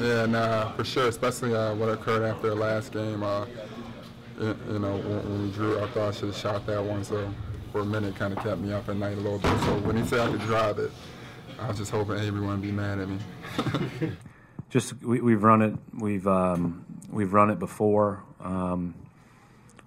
[0.00, 3.24] Yeah, nah, for sure, especially uh, what occurred after the last game.
[3.24, 3.46] Uh,
[4.38, 7.28] you, know, when, when, we drew, I thought I should have shot that one, so
[7.72, 9.58] for a minute kind of kept me up at night a little bit.
[9.62, 10.92] So when he said I could drive it,
[11.58, 13.18] I was just hoping Avery wouldn't be mad at me.
[14.70, 18.22] just we, have run it, we've um, we've run it before.
[18.38, 18.94] Um,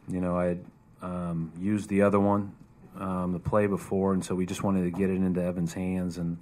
[0.10, 0.66] you know, I had
[1.02, 2.54] um, used the other one,
[3.00, 6.18] um, the play before, and so we just wanted to get it into Evan's hands
[6.18, 6.38] and.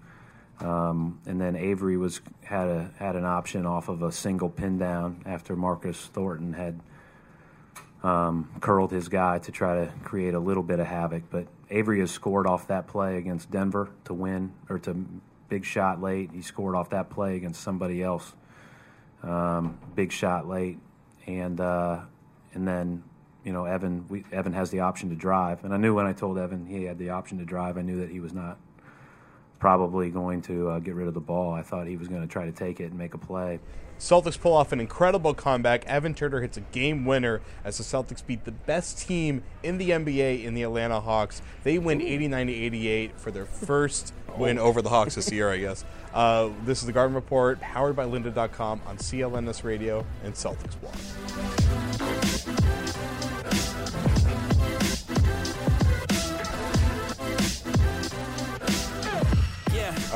[0.61, 4.77] Um, and then Avery was had a had an option off of a single pin
[4.77, 6.79] down after Marcus Thornton had
[8.03, 11.23] um, curled his guy to try to create a little bit of havoc.
[11.29, 15.05] But Avery has scored off that play against Denver to win or to
[15.47, 16.31] big shot late.
[16.33, 18.33] He scored off that play against somebody else,
[19.23, 20.77] um, big shot late,
[21.25, 22.01] and uh,
[22.53, 23.03] and then
[23.45, 26.11] you know Evan we, Evan has the option to drive, and I knew when I
[26.11, 28.57] told Evan he had the option to drive, I knew that he was not
[29.59, 31.53] probably going to uh, get rid of the ball.
[31.53, 33.59] I thought he was going to try to take it and make a play.
[33.99, 35.85] Celtics pull off an incredible comeback.
[35.85, 39.89] Evan Turner hits a game winner as the Celtics beat the best team in the
[39.89, 41.41] NBA in the Atlanta Hawks.
[41.63, 45.57] They win 89 to 88 for their first win over the Hawks this year, I
[45.59, 45.83] guess.
[46.13, 51.58] Uh, this is the Garden Report, powered by lynda.com on CLNS Radio and Celtics One.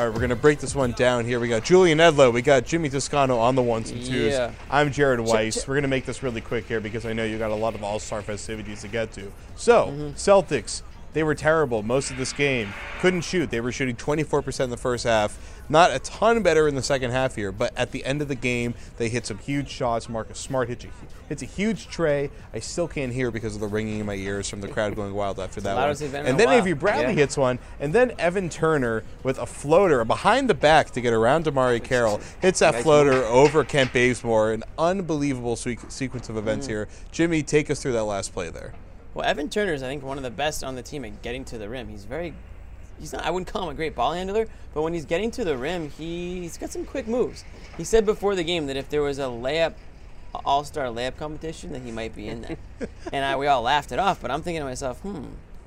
[0.04, 1.40] All right, we're going to break this one down here.
[1.40, 2.34] We got Julian Edlow.
[2.34, 4.34] We got Jimmy Toscano on the ones and twos.
[4.34, 4.52] Yeah.
[4.70, 5.64] I'm Jared Weiss.
[5.64, 7.56] Ch- we're going to make this really quick here because I know you got a
[7.56, 9.32] lot of all star festivities to get to.
[9.56, 10.10] So, mm-hmm.
[10.16, 10.82] Celtics,
[11.14, 12.74] they were terrible most of this game.
[13.00, 13.50] Couldn't shoot.
[13.50, 15.38] They were shooting 24% in the first half.
[15.70, 18.36] Not a ton better in the second half here, but at the end of the
[18.36, 20.10] game, they hit some huge shots.
[20.10, 20.88] Marcus Smart hits a,
[21.30, 22.30] hits a huge trey.
[22.54, 25.14] I still can't hear because of the ringing in my ears from the crowd going
[25.14, 26.26] wild after that one.
[26.26, 27.20] And then Avery Bradley yeah.
[27.20, 31.46] hits one, and then Evan Turner with a floater behind the back to get around
[31.46, 34.52] DeMarre Carroll hits that floater over Kent Bazemore.
[34.52, 36.74] An unbelievable sequence of events mm-hmm.
[36.74, 36.88] here.
[37.12, 38.74] Jimmy, take us through that last play there.
[39.14, 41.46] Well, Evan Turner is, I think, one of the best on the team at getting
[41.46, 41.88] to the rim.
[41.88, 42.34] He's very,
[43.00, 45.44] he's not, I wouldn't call him a great ball handler, but when he's getting to
[45.44, 47.44] the rim, he, he's got some quick moves.
[47.78, 49.74] He said before the game that if there was a layup,
[50.46, 52.58] all star layup competition, that he might be in there.
[53.12, 55.26] and I, we all laughed it off, but I'm thinking to myself, hmm,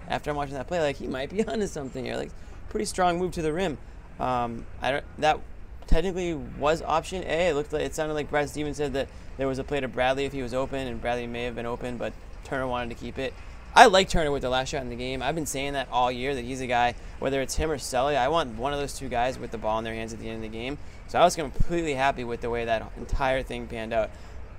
[0.09, 2.17] after I'm watching that play, like, he might be onto something here.
[2.17, 2.31] Like,
[2.69, 3.78] pretty strong move to the rim.
[4.19, 5.39] Um, I don't, that
[5.87, 7.51] technically was option A.
[7.51, 9.89] It looked like, it sounded like Brad Stevens said that there was a play to
[9.89, 12.13] Bradley if he was open, and Bradley may have been open, but
[12.47, 13.34] Turner wanted to keep it.
[13.75, 15.21] I like Turner with the last shot in the game.
[15.21, 18.17] I've been saying that all year that he's a guy, whether it's him or Sully,
[18.17, 20.29] I want one of those two guys with the ball in their hands at the
[20.29, 20.79] end of the game.
[21.09, 24.11] So I was completely happy with the way that entire thing panned out.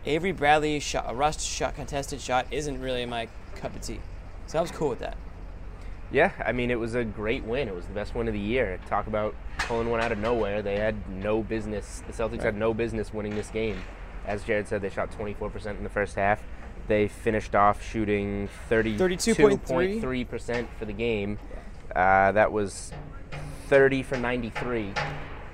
[0.06, 4.00] Avery Bradley shot a rushed shot contested shot isn't really my cup of tea.
[4.46, 5.18] So I was cool with that.
[6.12, 7.68] Yeah, I mean it was a great win.
[7.68, 8.80] It was the best win of the year.
[8.88, 10.62] Talk about pulling one out of nowhere.
[10.62, 12.04] They had no business.
[12.06, 12.44] The Celtics right.
[12.44, 13.82] had no business winning this game.
[14.26, 16.44] As Jared said, they shot 24% in the first half
[16.88, 21.40] they finished off shooting 32.3% for the game.
[21.96, 22.92] Uh, that was
[23.68, 24.94] 30 for 93.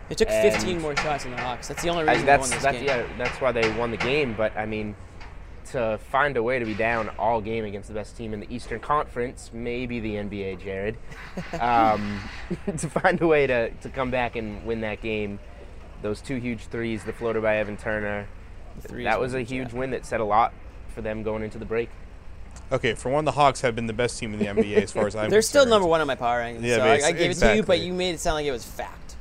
[0.10, 1.68] They took and 15 more shots than the Hawks.
[1.68, 2.88] That's the only reason that's, they won that's, game.
[2.88, 4.36] Yeah, that's why they won the game.
[4.36, 4.96] But I mean,
[5.72, 8.54] to find a way to be down all game against the best team in the
[8.54, 10.98] Eastern Conference, maybe the NBA, Jared,
[11.60, 12.20] um,
[12.78, 15.40] to find a way to, to come back and win that game,
[16.02, 18.28] those two huge threes, the floater by Evan Turner,
[18.90, 20.54] that was a huge win that said a lot
[20.94, 21.90] for them going into the break.
[22.72, 25.08] Okay, for one, the Hawks have been the best team in the NBA as far
[25.08, 25.30] as I'm.
[25.30, 25.46] They're concerned.
[25.46, 26.64] still number one on my power rankings.
[26.64, 27.48] Yeah, so I, I gave exactly.
[27.48, 29.16] it to you, but you made it sound like it was fact.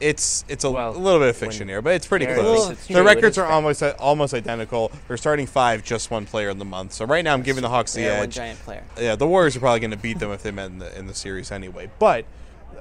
[0.00, 2.86] It's it's a, well, a little bit of fiction here, but it's pretty close.
[2.86, 4.92] The records are almost uh, almost identical.
[5.08, 6.92] They're starting five, just one player in the month.
[6.92, 8.18] So right now, I'm giving the Hawks the yeah, edge.
[8.20, 8.84] One giant player.
[9.00, 11.06] Yeah, the Warriors are probably going to beat them if they met in the in
[11.06, 11.90] the series anyway.
[11.98, 12.26] But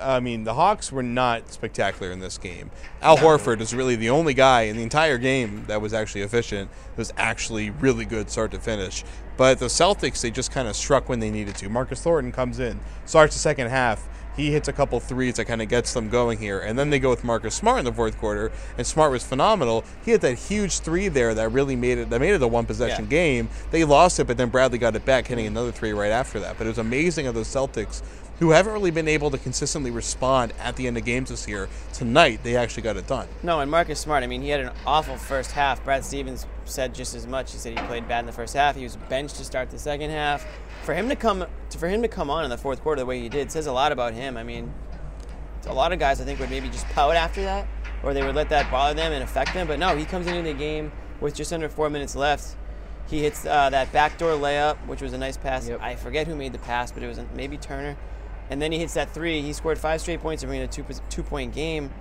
[0.04, 2.72] I mean, the Hawks were not spectacular in this game.
[3.02, 6.70] Al Horford is really the only guy in the entire game that was actually efficient,
[6.96, 9.04] was actually really good start to finish.
[9.38, 11.70] But the Celtics, they just kind of struck when they needed to.
[11.70, 14.08] Marcus Thornton comes in, starts the second half.
[14.36, 16.60] He hits a couple threes that kind of gets them going here.
[16.60, 19.84] And then they go with Marcus Smart in the fourth quarter, and Smart was phenomenal.
[20.04, 22.66] He had that huge three there that really made it that made it a one
[22.66, 23.10] possession yeah.
[23.10, 23.50] game.
[23.70, 26.58] They lost it, but then Bradley got it back, hitting another three right after that.
[26.58, 28.02] But it was amazing of the Celtics
[28.40, 31.70] who haven't really been able to consistently respond at the end of games this year.
[31.94, 33.28] Tonight, they actually got it done.
[33.44, 35.84] No, and Marcus Smart, I mean, he had an awful first half.
[35.84, 37.52] Brad Stevens said just as much.
[37.52, 38.76] He said he played bad in the first half.
[38.76, 40.46] He was benched to start the second half.
[40.84, 41.46] For him to come,
[41.78, 43.72] for him to come on in the fourth quarter the way he did says a
[43.72, 44.36] lot about him.
[44.36, 44.74] I mean,
[45.68, 47.68] a lot of guys I think would maybe just pout after that,
[48.04, 49.68] or they would let that bother them and affect them.
[49.68, 50.92] But no, he comes into the game
[51.22, 52.58] with just under four minutes left.
[53.08, 55.68] He hits uh, that backdoor layup, which was a nice pass.
[55.68, 55.82] Yep.
[55.82, 57.96] I forget who made the pass, but it was maybe Turner
[58.50, 59.42] and then he hits that three.
[59.42, 61.92] He scored five straight points, bringing a two two point game.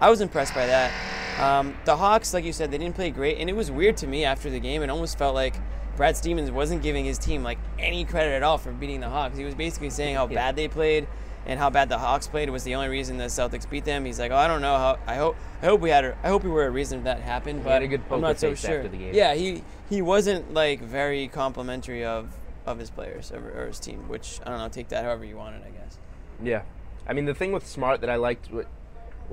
[0.00, 0.92] I was impressed by that.
[1.40, 4.06] Um, the Hawks, like you said, they didn't play great, and it was weird to
[4.06, 4.82] me after the game.
[4.82, 5.54] It almost felt like
[5.96, 9.36] Brad Stevens wasn't giving his team like any credit at all for beating the Hawks.
[9.38, 10.34] He was basically saying how Yeah.
[10.34, 11.06] bad they played
[11.46, 14.04] and how bad the Hawks played was the only reason the Celtics beat them.
[14.04, 14.98] He's like, oh, I don't know how.
[15.06, 15.36] I hope.
[15.62, 16.04] I hope we had.
[16.04, 17.62] A, I hope we were a reason that happened.
[17.64, 18.78] But had a good I'm not so sure.
[18.78, 19.14] after the game.
[19.14, 22.28] Yeah, he he wasn't like very complimentary of
[22.66, 24.68] of his players or, or his team, which I don't know.
[24.68, 25.98] Take that however you want it, I guess.
[26.42, 26.62] Yeah.
[27.06, 28.66] I mean, the thing with Smart that I liked, we're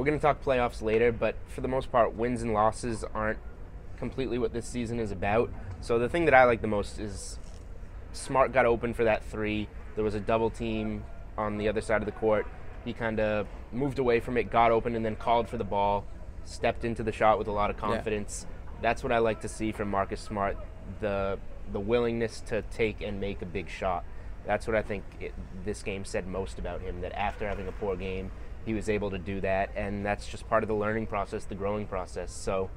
[0.05, 3.39] going to talk playoffs later, but for the most part, wins and losses aren't
[3.97, 5.51] completely what this season is about.
[5.81, 7.39] So the thing that I like the most is
[8.11, 9.67] Smart got open for that three.
[9.95, 11.03] There was a double team
[11.37, 12.45] on the other side of the court.
[12.85, 16.05] He kind of moved away from it, got open, and then called for the ball,
[16.45, 18.45] stepped into the shot with a lot of confidence.
[18.81, 20.57] That's what I like to see from Marcus Smart
[20.99, 21.39] the,
[21.71, 24.03] the willingness to take and make a big shot.
[24.45, 25.33] That's what I think it,
[25.63, 27.01] this game said most about him.
[27.01, 28.31] That after having a poor game,
[28.65, 31.55] he was able to do that, and that's just part of the learning process, the
[31.55, 32.31] growing process.
[32.31, 32.69] So,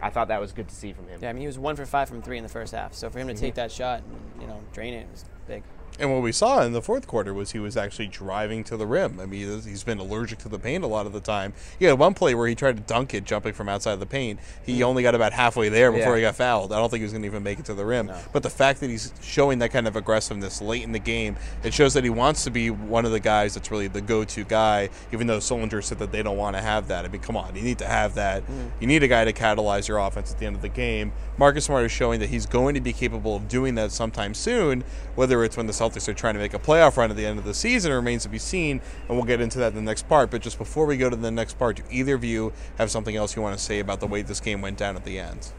[0.00, 1.20] I thought that was good to see from him.
[1.22, 2.94] Yeah, I mean he was one for five from three in the first half.
[2.94, 3.40] So for him to mm-hmm.
[3.40, 5.62] take that shot and you know drain it was big.
[5.98, 8.86] And what we saw in the fourth quarter was he was actually driving to the
[8.86, 9.20] rim.
[9.20, 11.52] I mean, he's been allergic to the paint a lot of the time.
[11.78, 14.06] He had one play where he tried to dunk it jumping from outside of the
[14.06, 14.40] paint.
[14.66, 14.82] He mm.
[14.82, 16.16] only got about halfway there before Yeah.
[16.16, 16.72] he got fouled.
[16.72, 18.10] I don't think he was going to even make it to the rim.
[18.32, 21.72] But the fact that he's showing that kind of aggressiveness late in the game, it
[21.72, 24.88] shows that he wants to be one of the guys that's really the go-to guy,
[25.12, 27.04] even though Sullinger said that they don't want to have that.
[27.04, 28.44] I mean, come on, you need to have that.
[28.44, 28.70] Mm.
[28.80, 31.12] You need a guy to catalyze your offense at the end of the game.
[31.38, 34.82] Marcus Smart is showing that he's going to be capable of doing that sometime soon,
[35.14, 37.38] whether it's when the Celtics are trying to make a playoff run at the end
[37.38, 40.08] of the season remains to be seen, and we'll get into that in the next
[40.08, 40.30] part.
[40.30, 43.14] But just before we go to the next part, do either of you have something
[43.14, 45.52] else you want to say about the way this game went down at the end?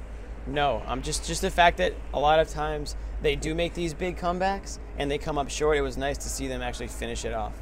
[0.48, 3.94] No, I'm just just the fact that a lot of times they do make these
[3.94, 5.78] big comebacks and they come up short.
[5.78, 7.54] It was nice to see them actually finish it off.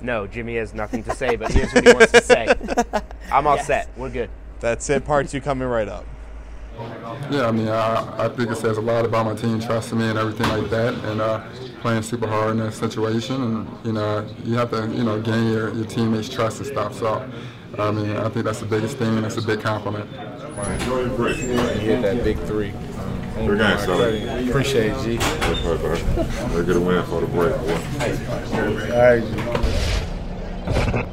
[0.00, 2.46] No, Jimmy has nothing to say, but here's what he wants to say.
[3.32, 3.66] I'm all Yes.
[3.66, 3.88] set.
[3.96, 4.30] We're good.
[4.60, 5.04] That's it.
[5.04, 6.04] Part two coming right up.
[7.30, 10.08] Yeah, I mean, I, I think it says a lot about my team trusting me
[10.08, 11.42] and everything like that, and uh,
[11.80, 13.42] playing super hard in that situation.
[13.42, 16.94] And you know, you have to, you know, gain your, your teammates' trust and stuff.
[16.94, 17.28] So,
[17.78, 20.08] I mean, I think that's the biggest thing, and that's a big compliment.
[20.80, 21.36] Enjoy your break.
[21.36, 22.72] He hit that big three.
[23.36, 24.48] Good game, son.
[24.48, 25.16] Appreciate it, G.
[25.18, 27.80] They're get a win for the break, boy.
[28.92, 29.04] All
[30.94, 31.06] right,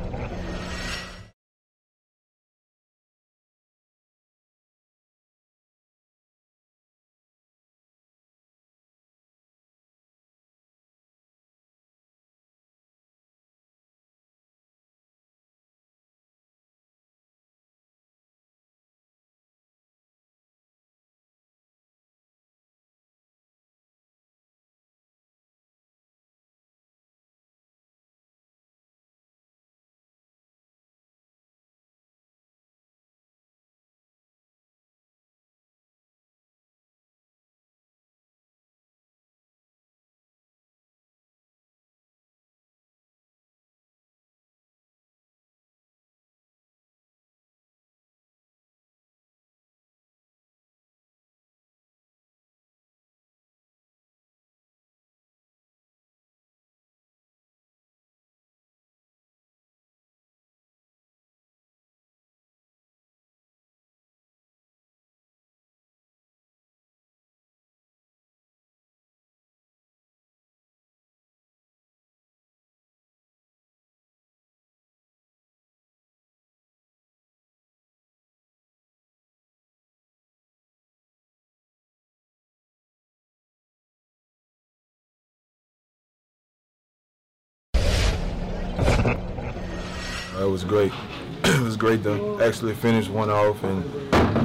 [90.43, 90.91] It was great.
[91.45, 93.81] it was great to actually finish one off and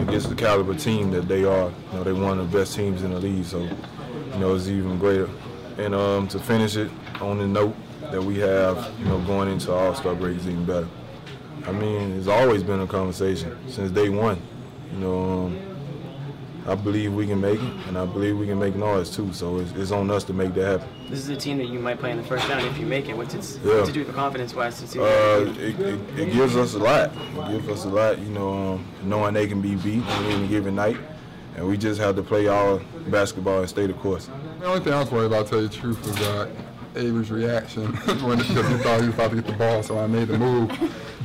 [0.01, 1.71] against the caliber team that they are.
[1.71, 4.69] You know, they one of the best teams in the league, so you know it's
[4.69, 5.29] even greater.
[5.77, 6.89] And um, to finish it
[7.21, 7.75] on the note
[8.13, 10.89] that we have, you know, going into All Star break is even better.
[11.67, 14.41] I mean, it's always been a conversation since day one.
[14.93, 15.78] You know, um,
[16.69, 19.33] I believe we can make it, and I believe we can make noise too.
[19.33, 20.89] So it's, it's on us to make that happen.
[21.09, 23.09] This is a team that you might play in the first round if you make
[23.09, 23.17] it.
[23.17, 23.85] What's it Yeah.
[23.87, 24.79] to do with confidence-wise?
[24.81, 27.11] To see Uh, it, it, it gives us a lot.
[27.49, 30.47] It gives us a lot, you know, um, knowing they can be beat on any
[30.47, 30.99] given night.
[31.57, 34.29] And we just have to play our basketball and stay the course.
[34.61, 36.51] The only thing I was worried about, to tell you the truth, was uh,
[36.97, 37.87] Avery's reaction
[38.27, 40.39] when because he thought he was about to get the ball, so I made the
[40.39, 40.71] move.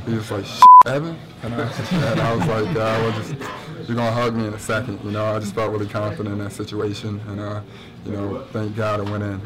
[0.08, 1.68] He was like, "Shit, Evan," and I,
[2.12, 3.36] and I was like, uh, "Well, just
[3.88, 5.26] you're gonna hug me in a second, you know.
[5.26, 7.62] I just felt really confident in that situation, and uh,
[8.06, 9.42] you know, thank God it went in.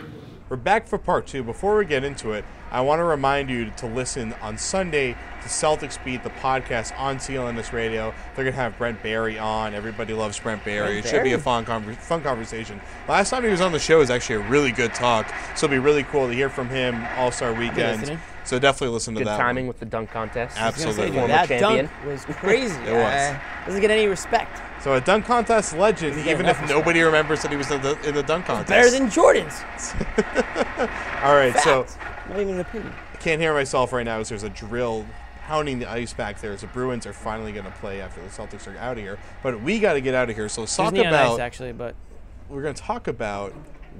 [0.50, 1.44] We're back for part two.
[1.44, 5.48] Before we get into it, I want to remind you to listen on Sunday to
[5.50, 8.14] Celtics Beat, the podcast on CLNS Radio.
[8.34, 9.74] They're going to have Brent Barry on.
[9.74, 11.02] Everybody loves Brent Barry.
[11.02, 12.80] Brent it should be a fun, conver- fun conversation.
[13.10, 15.76] Last time he was on the show was actually a really good talk, so it'll
[15.76, 18.18] be really cool to hear from him All Star Weekend.
[18.48, 18.58] Listening.
[18.58, 19.38] So definitely listen to Good that.
[19.38, 19.68] timing one.
[19.70, 20.58] with the dunk contest.
[20.58, 21.06] I say, Absolutely.
[21.08, 21.86] dude, Former that champion.
[21.86, 22.76] dunk was crazy.
[22.88, 23.04] It was.
[23.04, 24.62] Uh, doesn't get any respect.
[24.82, 28.00] So a dunk contest legend, even enough if nobody remembers that he was in the,
[28.08, 28.70] in the dunk contest.
[28.70, 29.62] Better than Jordan's.
[31.24, 32.30] All right, so Fact.
[32.30, 32.94] Not even an opinion.
[33.14, 35.06] I can't hear myself right now as there's a drill
[35.42, 38.28] pounding the ice back there as the Bruins are finally going to play after the
[38.30, 39.18] Celtics are out of here.
[39.42, 40.50] But we got to get out of here.
[40.50, 41.96] So let's There's talk neon about ice actually, but
[42.50, 43.54] we're going to talk about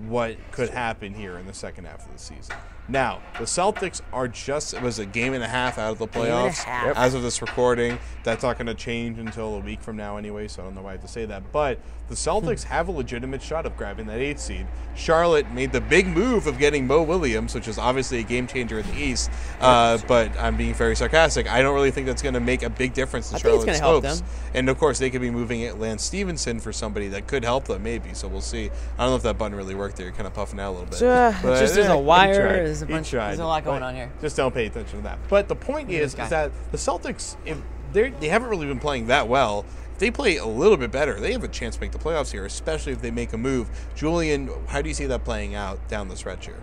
[0.08, 2.56] what could happen here in the second half of the season.
[2.90, 6.08] Now, the Celtics are just it was a game and a half out of the
[6.08, 6.66] playoffs.
[6.96, 8.00] As of this recording.
[8.24, 10.82] That's not going to change until a week from now anyway, so I don't know
[10.82, 11.52] why I have to say that.
[11.52, 11.80] But
[12.10, 14.66] the Celtics have a legitimate shot of grabbing that eighth seed.
[14.96, 18.80] Charlotte made the big move of getting Mo Williams, which is obviously a game changer
[18.80, 19.30] in the East.
[19.60, 21.52] Uh, but I'm being very sarcastic.
[21.52, 23.80] I don't really think that's going to make a big difference in I think it's
[23.80, 24.24] Charlotte's hopes.
[24.54, 27.66] And of course, they could be moving it Lance Stephenson for somebody that could help
[27.66, 28.14] them, maybe.
[28.14, 28.70] So we'll see.
[28.98, 30.06] I don't know if that button really worked there.
[30.06, 31.02] You're kind of puffing out a little bit.
[31.02, 32.77] Uh, But, just there's eh, a he wire.
[32.80, 33.28] There's a bunch- tried.
[33.30, 34.12] there's a lot going on here.
[34.22, 35.20] Just don't pay attention to that.
[35.30, 37.58] But the point is, is that the Celtics, if
[37.94, 39.66] they they haven't really been playing that well.
[39.94, 42.32] If they play a little bit better, they have a chance to make the playoffs
[42.32, 43.68] here, especially if they make a move.
[43.96, 46.62] Julian, how do you see that playing out down the stretch here?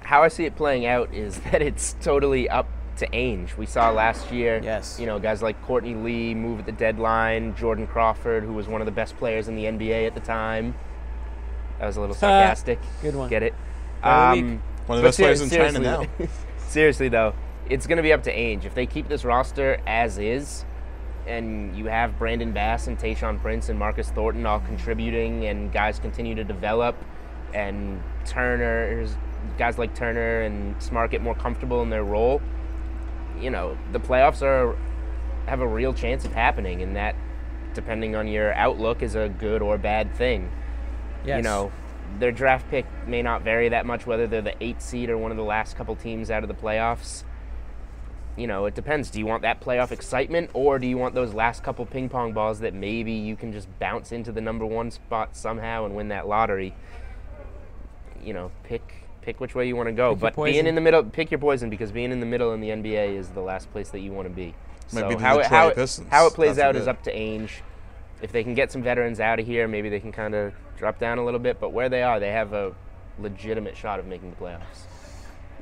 [0.00, 3.56] how I see it playing out is that it's totally up to Ainge.
[3.56, 4.98] We saw last year, Yes.
[5.00, 8.80] you know, guys like Courtney Lee move at the deadline, Jordan Crawford, who was one
[8.80, 10.74] of the best players in the NBA at the time.
[11.80, 12.78] That was a little sarcastic.
[13.02, 13.28] Good one.
[13.28, 13.54] Get it?
[14.02, 14.44] Very weak.
[14.52, 16.00] Um, One of the but best players in China now.
[16.02, 16.28] seriously-
[16.68, 17.34] seriously though,
[17.70, 18.64] it's going to be up to Ainge.
[18.64, 20.64] If they keep this roster as is,
[21.26, 25.98] and you have Brandon Bass and Tayshaun Prince and Marcus Thornton all contributing, and guys
[25.98, 26.96] continue to develop,
[27.54, 29.06] and Turner,
[29.56, 32.42] guys like Turner and Smart get more comfortable in their role,
[33.40, 34.76] you know, the playoffs are
[35.46, 37.14] have a real chance of happening, and that,
[37.74, 40.50] depending on your outlook, is a good or bad thing
[41.24, 41.38] Yes.
[41.38, 41.72] you know,
[42.18, 45.30] their draft pick may not vary that much whether they're the eighth seed or one
[45.30, 47.24] of the last couple teams out of the playoffs.
[48.36, 49.10] You know, it depends.
[49.10, 52.32] Do you want that playoff excitement or do you want those last couple ping pong
[52.32, 56.08] balls that maybe you can just bounce into the number one spot somehow and win
[56.08, 56.74] that lottery?
[58.22, 58.82] You know, pick
[59.22, 60.14] pick which way you want to go.
[60.14, 62.60] Pick but being in the middle, pick your poison because being in the middle in
[62.60, 64.54] the NBA is the last place that you want to be.
[64.92, 67.14] Might so be how, it, how, it, how it plays God out is up to
[67.14, 67.50] Ainge
[68.24, 70.98] if they can get some veterans out of here, maybe they can kind of drop
[70.98, 71.60] down a little bit.
[71.60, 72.74] But where they are, they have a
[73.18, 74.86] legitimate shot of making the playoffs.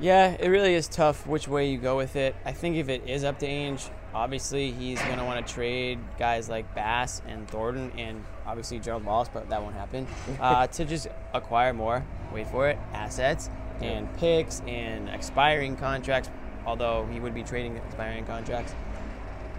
[0.00, 2.37] Yeah, it really is tough which way you go with it.
[2.45, 5.99] I think if it is up to Ainge, obviously he's going to want to trade
[6.21, 10.07] guys like Bass and Thornton and obviously Gerald Wallace, but that won't happen,
[10.40, 13.50] uh, to just acquire more, wait for it, assets
[13.81, 16.31] and picks and expiring contracts,
[16.64, 18.73] although he would be trading expiring contracts.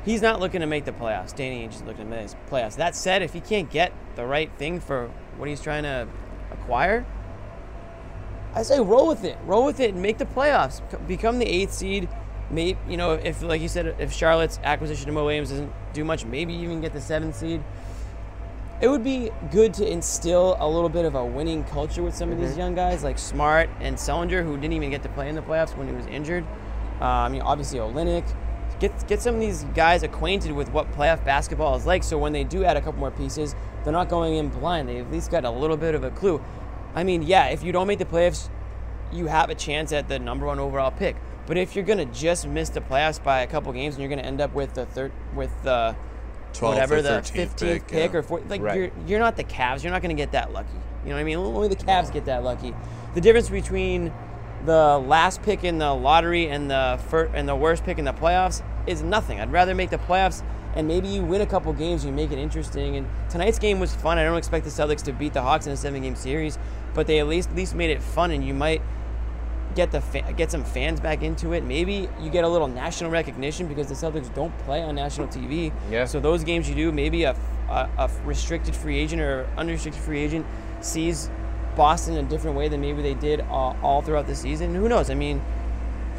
[0.06, 1.34] He's not looking to make the playoffs.
[1.34, 2.76] Danny Ainge is looking to make the playoffs.
[2.76, 6.08] That said, if he can't get the right thing for what he's trying to
[6.52, 7.06] acquire,
[8.54, 9.38] I say roll with it.
[9.46, 10.82] Roll with it and make the playoffs.
[11.08, 12.10] Become the eighth seed.
[12.52, 16.04] Maybe you know if, like you said, if Charlotte's acquisition of Mo Williams doesn't do
[16.04, 17.64] much, maybe even get the seventh seed.
[18.82, 22.32] It would be good to instill a little bit of a winning culture with some
[22.32, 25.36] of these young guys, like Smart and Sullinger, who didn't even get to play in
[25.36, 26.46] the playoffs when he was injured.
[27.00, 28.26] Uh, I mean, obviously Olynyk.
[28.84, 32.34] Get get some of these guys acquainted with what playoff basketball is like, so when
[32.34, 34.90] they do add a couple more pieces, they're not going in blind.
[34.90, 36.44] They at least got a little bit of a clue.
[36.94, 38.50] I mean, yeah, if you don't make the playoffs,
[39.10, 41.16] you have a chance at the number one overall pick.
[41.48, 44.28] But if you're gonna just miss the playoffs by a couple games and you're gonna
[44.28, 45.96] end up with the third with the
[46.52, 48.20] 12th whatever the 15th pick, pick, yeah.
[48.20, 48.76] or 4th, like Right.
[48.78, 49.84] you're you're not the Cavs.
[49.84, 50.68] You're not gonna get that lucky.
[51.06, 51.38] You know what I mean?
[51.38, 52.76] Only the Cavs get that lucky.
[53.14, 54.12] The difference between
[54.66, 58.14] the last pick in the lottery and the fir- and the worst pick in the
[58.14, 59.40] playoffs is nothing.
[59.40, 60.44] I'd rather make the playoffs
[60.76, 62.98] and maybe you win a couple games, you make it interesting.
[62.98, 64.18] And tonight's game was fun.
[64.18, 66.58] I don't expect the Celtics to beat the Hawks in a seven-game series,
[66.94, 68.82] but they at least at least made it fun, and you might
[69.76, 71.64] get the fa- get some fans back into it.
[71.64, 75.72] Maybe you get a little national recognition because the Celtics don't play on national TV.
[75.92, 76.06] Yeah.
[76.06, 77.36] So those games you do, maybe a,
[77.70, 80.46] a, a restricted free agent or unrestricted free agent
[80.82, 81.30] sees
[81.76, 84.74] Boston in a different way than maybe they did all, all throughout the season.
[84.76, 85.10] Who knows?
[85.10, 85.42] I mean,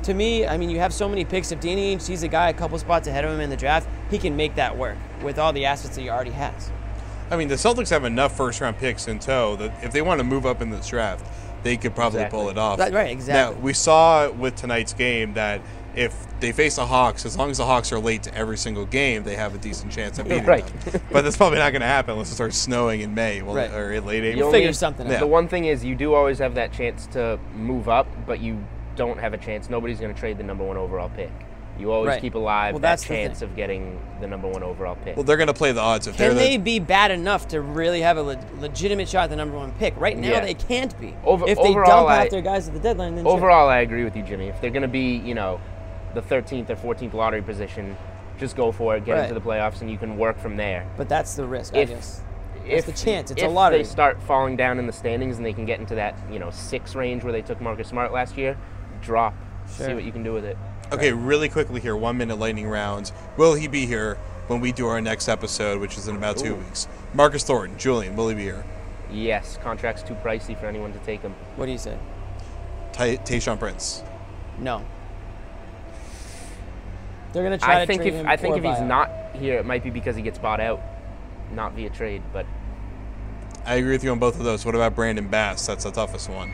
[0.04, 1.50] to me, I mean, you have so many picks.
[1.52, 3.88] If Danny Ainge sees a guy a couple spots ahead of him in the draft,
[4.10, 6.70] he can make that work with all the assets that he already has.
[7.30, 10.20] I mean, the Celtics have enough first round picks in tow that if they want
[10.20, 11.26] to move up in this draft,
[11.62, 12.38] they could probably Exactly.
[12.38, 12.78] pull it off.
[12.78, 13.54] Right, right, exactly.
[13.56, 15.62] Now, we saw with tonight's game that
[15.96, 18.84] if they face the Hawks, as long as the Hawks are late to every single
[18.84, 20.66] game, they have a decent chance of beating Right.
[20.84, 21.00] them.
[21.12, 23.72] But that's probably not going to happen unless it starts snowing in May well, Right.
[23.72, 24.36] or in late April.
[24.36, 25.20] You'll figure need- something out.
[25.20, 28.58] The one thing is, you do always have that chance to move up, but you
[28.96, 29.68] don't have a chance.
[29.70, 31.30] Nobody's going to trade the number one overall pick.
[31.78, 32.20] You always Right.
[32.20, 35.16] keep alive Well, that that's chance of getting the number one overall pick.
[35.16, 36.06] Well, they're going to play the odds.
[36.06, 39.24] If they're Can the, they be bad enough to really have a le- legitimate shot
[39.24, 39.92] at the number one pick?
[39.98, 40.40] Right now, Yeah.
[40.40, 41.14] they can't be.
[41.24, 43.32] Over- if they overall, dump I- half their guys at the deadline, then sure.
[43.36, 44.46] Overall, I agree with you, Jimmy.
[44.48, 45.58] If they're going to be, you know,
[46.14, 47.96] the 13th or 14th lottery position,
[48.38, 49.22] just go for it, get Right.
[49.28, 50.84] into the playoffs, and you can work from there.
[50.96, 52.20] But that's the risk, I If- guess.
[52.66, 53.30] If That's the chance.
[53.32, 53.78] It's if a lottery.
[53.78, 56.48] they start falling down in the standings and they can get into that, you know,
[56.50, 58.56] six range where they took Marcus Smart last year,
[59.04, 59.34] drop,
[59.66, 60.56] see what you can do with it.
[60.92, 63.12] Okay, really quickly here, one minute lightning rounds.
[63.36, 64.16] Will he be here
[64.48, 66.56] when we do our next episode, which is in about two Ooh.
[66.56, 66.88] weeks?
[67.14, 68.64] Marcus Thornton, Julian, will he be here?
[69.10, 71.34] Yes, contract's too pricey for anyone to take him.
[71.56, 71.96] What do you say?
[72.92, 74.02] Ty- Tayshaun Prince.
[74.58, 74.84] No.
[77.32, 78.86] They're gonna try I to think trade if him I think if he's buyout.
[78.86, 80.80] not here, it might be because he gets bought out,
[81.52, 82.22] not via trade.
[82.32, 82.46] But
[83.66, 84.64] I agree with you on both of those.
[84.64, 85.66] What about Brandon Bass?
[85.66, 86.52] That's the toughest one.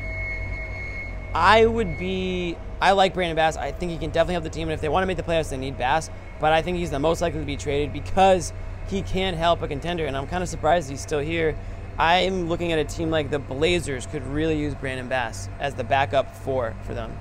[1.35, 2.57] I would be.
[2.81, 3.57] I like Brandon Bass.
[3.57, 5.23] I think he can definitely help the team, and if they want to make the
[5.23, 6.11] playoffs, they need Bass.
[6.41, 8.53] But I think he's the most likely to be traded because
[8.89, 11.57] he can help a contender, and I'm kind of surprised he's still here.
[11.99, 15.85] I'm looking at a team like the Blazers could really use Brandon Bass as the
[15.85, 17.15] backup four for them.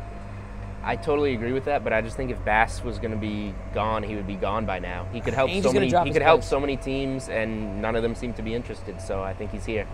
[0.83, 1.83] I totally agree with that.
[1.83, 4.65] But I just think if Bass was going to be gone, he would be gone
[4.65, 5.05] by now.
[5.11, 5.87] He could help so many.
[5.87, 6.49] He could help price.
[6.49, 9.01] so many teams, and none of them seem to be interested.
[9.01, 9.85] So I think he's here.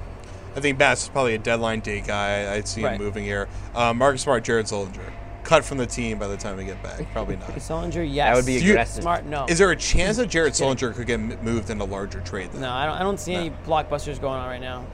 [0.56, 2.54] I think Bass is probably a deadline day guy.
[2.54, 3.00] I'd see him Right.
[3.00, 3.48] moving here.
[3.74, 5.02] Uh, Marcus Smart, Jared Sullinger.
[5.44, 7.02] Cut from the team by the time we get back.
[7.14, 7.50] Probably not.
[7.56, 8.30] Sullinger, yes.
[8.30, 9.04] That would be Do you- aggressive.
[9.04, 9.46] Smart, no.
[9.48, 12.52] Is there a chance that Jared Sullinger could get moved in a larger trade?
[12.52, 12.62] Then?
[12.62, 12.96] no, I don't.
[12.96, 14.86] I don't see any blockbusters going on right now.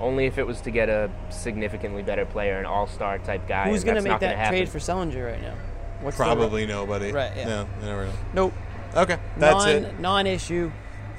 [0.00, 3.68] Only if it was to get a significantly better player, an all-star type guy.
[3.68, 4.58] Who's gonna make not that gonna happen.
[4.58, 5.54] trade for Sullinger right now?
[6.00, 7.10] What's the- Probably nobody.
[7.12, 7.44] Right, yeah.
[7.44, 8.12] No, never know.
[8.32, 8.52] nope.
[8.96, 10.00] Okay, that's non, it.
[10.00, 10.70] Non-issue.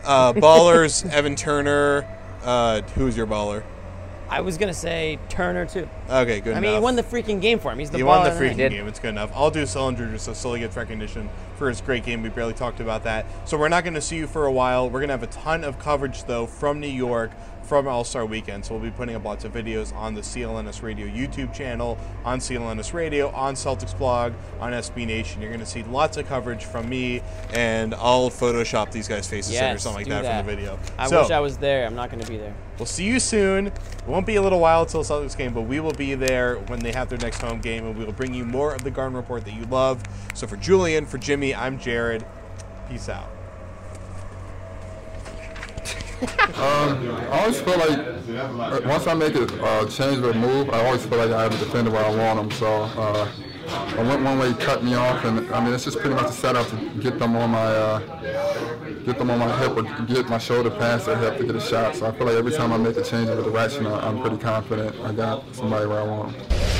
[0.05, 2.07] Uh, ballers, Evan Turner.
[2.43, 3.63] Uh, who's your baller?
[4.29, 5.89] I was gonna say Turner too.
[6.09, 6.61] Okay, good I enough.
[6.63, 7.79] mean, he won the freaking game for him.
[7.79, 8.87] He's the he won the freaking game.
[8.87, 9.31] It's good enough.
[9.35, 12.23] I'll do Sullinger just so Sully gets recognition for his great game.
[12.23, 13.25] We barely talked about that.
[13.47, 14.89] So we're not going to see you for a while.
[14.89, 17.31] We're going to have a ton of coverage, though, from New York
[17.69, 18.65] from All Star Weekend.
[18.65, 22.39] So we'll be putting up lots of videos on the CLNS Radio YouTube channel, on
[22.39, 25.39] CLNS Radio, on Celtics blog, on SB Nation.
[25.41, 27.21] You're going to see lots of coverage from me,
[27.53, 30.39] and I'll Photoshop these guys' faces in or something like that, that.
[30.39, 30.79] from the video.
[30.97, 31.85] I so, wish I was there.
[31.85, 32.55] I'm not gonna be there.
[32.79, 33.67] We'll see you soon.
[33.67, 36.79] It won't be a little while until Celtics game, but we will be there when
[36.79, 39.15] they have their next home game, and we will bring you more of the Garden
[39.15, 40.01] Report that you love.
[40.33, 42.25] So for Julian, for Jimmy, I'm Jared.
[42.89, 43.29] Peace out.
[46.59, 51.05] Um, I always feel like once I make a uh, change or move, I always
[51.05, 52.51] feel like I have a defender where I want them.
[52.51, 53.31] So uh,
[53.69, 56.33] I went one way, cut me off, and I mean it's just pretty much a
[56.33, 57.99] setup to get them on my uh,
[59.09, 61.59] get them on my hip or get my shoulder past their hip to get a
[61.61, 61.95] shot.
[61.95, 64.95] So I feel like every time I make a change direction, I- I'm pretty confident
[65.03, 66.78] I got somebody where I want them.